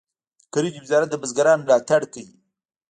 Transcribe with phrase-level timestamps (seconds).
[0.41, 2.25] د کرنې وزارت د بزګرانو ملاتړ کوي